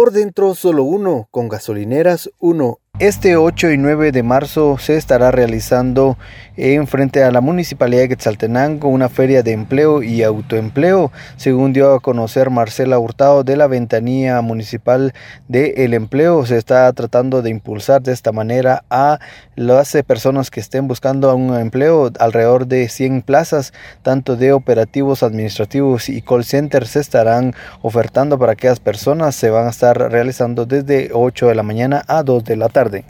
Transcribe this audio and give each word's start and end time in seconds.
Por 0.00 0.12
dentro 0.12 0.54
solo 0.54 0.82
uno, 0.84 1.28
con 1.30 1.50
gasolineras 1.50 2.30
uno. 2.38 2.78
Este 3.00 3.36
8 3.36 3.72
y 3.72 3.76
9 3.76 4.12
de 4.12 4.22
marzo 4.22 4.78
se 4.78 4.96
estará 4.96 5.30
realizando 5.30 6.16
en 6.60 6.86
frente 6.86 7.24
a 7.24 7.30
la 7.30 7.40
Municipalidad 7.40 8.02
de 8.02 8.10
Quetzaltenango 8.10 8.88
una 8.88 9.08
feria 9.08 9.42
de 9.42 9.52
empleo 9.52 10.02
y 10.02 10.22
autoempleo, 10.22 11.10
según 11.36 11.72
dio 11.72 11.94
a 11.94 12.00
conocer 12.00 12.50
Marcela 12.50 12.98
Hurtado 12.98 13.44
de 13.44 13.56
la 13.56 13.66
Ventanía 13.66 14.38
Municipal 14.42 15.14
de 15.48 15.72
El 15.78 15.94
Empleo. 15.94 16.44
Se 16.44 16.58
está 16.58 16.92
tratando 16.92 17.40
de 17.40 17.48
impulsar 17.48 18.02
de 18.02 18.12
esta 18.12 18.30
manera 18.30 18.84
a 18.90 19.20
las 19.56 19.96
personas 20.06 20.50
que 20.50 20.60
estén 20.60 20.86
buscando 20.86 21.34
un 21.34 21.56
empleo, 21.56 22.10
alrededor 22.18 22.66
de 22.66 22.90
100 22.90 23.22
plazas, 23.22 23.72
tanto 24.02 24.36
de 24.36 24.52
operativos 24.52 25.22
administrativos 25.22 26.10
y 26.10 26.20
call 26.20 26.44
centers 26.44 26.90
se 26.90 27.00
estarán 27.00 27.54
ofertando 27.80 28.38
para 28.38 28.52
aquellas 28.52 28.80
personas. 28.80 29.34
Se 29.34 29.48
van 29.48 29.66
a 29.66 29.70
estar 29.70 29.96
realizando 30.10 30.66
desde 30.66 31.10
8 31.14 31.48
de 31.48 31.54
la 31.54 31.62
mañana 31.62 32.04
a 32.06 32.22
2 32.22 32.44
de 32.44 32.56
la 32.56 32.68
tarde. 32.68 33.04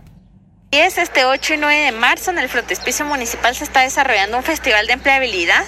Y 0.73 0.77
es 0.77 0.99
este 0.99 1.25
8 1.25 1.55
y 1.55 1.57
9 1.57 1.77
de 1.87 1.91
marzo 1.91 2.31
en 2.31 2.39
el 2.39 2.49
frontispicio 2.49 3.05
municipal 3.05 3.57
se 3.57 3.65
está 3.65 3.81
desarrollando 3.81 4.37
un 4.37 4.45
festival 4.45 4.87
de 4.87 4.93
empleabilidad 4.93 5.65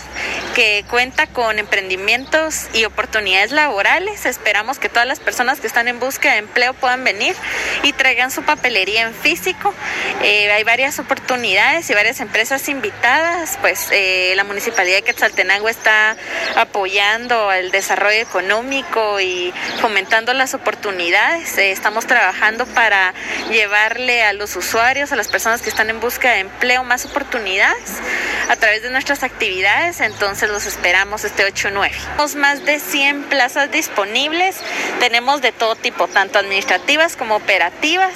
que 0.55 0.84
cuenta 0.88 1.27
con 1.27 1.59
emprendimientos 1.59 2.69
y 2.74 2.84
oportunidades 2.84 3.52
laborales. 3.52 4.27
Esperamos 4.27 4.79
que 4.79 4.88
todas 4.88 5.06
las 5.06 5.20
personas 5.20 5.60
que 5.60 5.66
están 5.66 5.88
en 5.88 5.98
búsqueda 5.98 6.33
de 6.33 6.38
empleo 6.38 6.74
puedan 6.74 7.05
venir 7.05 7.34
y 7.83 7.93
traigan 7.93 8.30
su 8.30 8.43
papelería 8.43 9.02
en 9.02 9.15
físico. 9.15 9.74
Eh, 10.23 10.51
hay 10.52 10.65
varias 10.65 10.98
oportunidades 10.98 11.88
y 11.91 11.95
varias 11.95 12.20
empresas 12.20 12.69
invitadas. 12.69 13.59
Pues 13.60 13.88
eh, 13.93 14.34
la 14.37 14.45
municipalidad 14.45 14.96
de 14.96 15.02
Quetzaltenango 15.02 15.69
está 15.69 16.16
apoyando 16.57 17.52
el 17.52 17.71
desarrollo 17.71 18.21
económico 18.21 19.21
y 19.21 19.52
fomentando 19.80 20.34
las 20.34 20.55
oportunidades. 20.55 21.57
Eh, 21.59 21.73
estamos 21.73 22.07
trabajando 22.07 22.66
para 22.66 23.15
llevarle 23.51 24.23
a 24.23 24.32
los 24.32 24.55
usuarios 24.57 25.12
a 25.12 25.16
las 25.16 25.29
personas 25.29 25.62
que 25.62 25.71
están 25.71 25.90
en 25.90 26.01
busca 26.01 26.32
de 26.32 26.40
empleo, 26.40 26.84
más 26.84 27.05
oportunidades 27.05 28.01
a 28.48 28.57
través 28.57 28.82
de 28.82 28.90
nuestras 28.90 29.23
actividades, 29.23 30.01
entonces 30.01 30.51
los 30.51 30.66
esperamos 30.66 31.24
este 31.24 31.45
8 31.45 31.71
9. 31.73 31.95
Tenemos 31.95 32.35
más 32.37 32.65
de 32.65 32.79
100 32.80 33.24
plazas 33.24 33.71
disponibles, 33.71 34.57
tenemos 35.01 35.40
de 35.43 35.52
todo 35.52 35.76
tipo, 35.76 36.09
tanto 36.09 36.38
administrativas 36.38 37.16
como 37.16 37.37
operativas, 37.37 38.12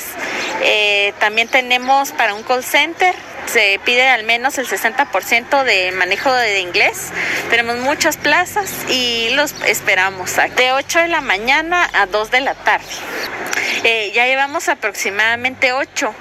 eh, 0.63 1.13
también 1.19 1.49
tenemos 1.49 2.13
para 2.13 2.35
un 2.35 2.43
call 2.43 2.65
center, 2.65 3.15
se 3.47 3.81
pide 3.85 4.09
al 4.09 4.25
menos 4.25 4.59
el 4.59 4.67
60% 4.67 5.63
de 5.65 5.93
manejo 5.93 6.33
de 6.33 6.61
inglés. 6.61 7.11
Tenemos 7.49 7.77
muchas 7.79 8.17
plazas 8.17 8.71
y 8.89 9.31
los 9.31 9.55
esperamos 9.67 10.37
de 10.57 10.73
8 10.73 11.01
de 11.01 11.09
la 11.09 11.21
mañana 11.21 11.89
a 11.93 12.07
2 12.07 12.31
de 12.31 12.41
la 12.41 12.55
tarde. 12.55 12.87
Eh, 13.85 14.11
ya 14.15 14.27
llevamos 14.27 14.69
aproximadamente 14.69 15.73
8 15.73 16.15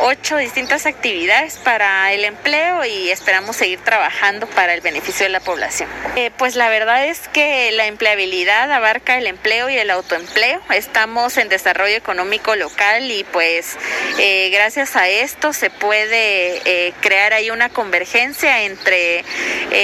ocho 0.00 0.36
distintas 0.36 0.86
actividades 0.86 1.56
para 1.58 2.12
el 2.12 2.24
empleo 2.24 2.84
y 2.84 3.10
esperamos 3.10 3.56
seguir 3.56 3.78
trabajando 3.80 4.46
para 4.46 4.74
el 4.74 4.80
beneficio 4.80 5.24
de 5.24 5.30
la 5.30 5.40
población. 5.40 5.88
Eh, 6.16 6.30
pues 6.36 6.56
la 6.56 6.68
verdad 6.68 7.06
es 7.06 7.28
que 7.28 7.70
la 7.72 7.86
empleabilidad 7.86 8.70
abarca 8.72 9.18
el 9.18 9.26
empleo 9.26 9.70
y 9.70 9.76
el 9.76 9.90
autoempleo. 9.90 10.60
Estamos 10.70 11.36
en 11.36 11.48
desarrollo 11.48 11.96
económico 11.96 12.56
local 12.56 13.10
y 13.10 13.24
pues 13.24 13.76
eh, 14.18 14.50
gracias 14.50 14.96
a 14.96 15.08
esto 15.08 15.52
se 15.52 15.70
puede 15.70 16.62
eh, 16.64 16.92
crear 17.00 17.32
ahí 17.32 17.50
una 17.50 17.68
convergencia 17.68 18.62
entre 18.62 19.24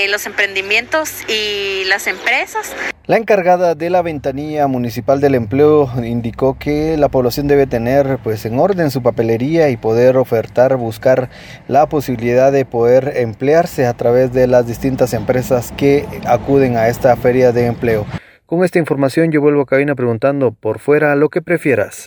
los 0.09 0.27
emprendimientos 0.27 1.11
y 1.29 1.85
las 1.87 2.07
empresas. 2.07 2.75
La 3.09 3.17
encargada 3.17 3.75
de 3.75 3.89
la 3.89 4.03
ventanilla 4.03 4.67
municipal 4.67 5.19
del 5.19 5.35
empleo 5.35 5.91
indicó 6.05 6.59
que 6.59 6.99
la 6.99 7.09
población 7.09 7.49
debe 7.49 7.67
tener 7.67 8.19
pues 8.23 8.45
en 8.45 8.59
orden 8.59 8.91
su 8.91 9.03
papelería 9.03 9.71
y 9.71 9.79
poder 9.79 10.19
ofertar, 10.19 10.77
buscar 10.77 11.31
la 11.69 11.89
posibilidad 11.89 12.53
de 12.53 12.67
poder 12.67 13.15
emplearse 13.17 13.87
a 13.87 13.95
través 13.95 14.35
de 14.35 14.47
las 14.47 14.67
distintas 14.67 15.15
empresas 15.15 15.73
que 15.75 16.05
acuden 16.27 16.77
a 16.77 16.89
esta 16.89 17.17
feria 17.17 17.51
de 17.51 17.65
empleo. 17.65 18.05
Con 18.45 18.63
esta 18.63 18.79
información 18.79 19.33
yo 19.33 19.41
vuelvo 19.41 19.63
a 19.63 19.67
cabina 19.67 19.95
preguntando 19.95 20.53
por 20.53 20.79
fuera 20.79 21.17
lo 21.17 21.31
que 21.31 21.41
prefieras. 21.41 22.07